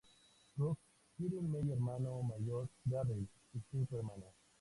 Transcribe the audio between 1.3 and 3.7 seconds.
un medio hermano mayor, Darryl, y